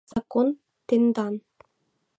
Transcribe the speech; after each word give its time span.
—Закон 0.13 0.47
тендан. 0.87 1.33